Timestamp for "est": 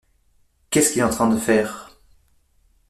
1.01-1.05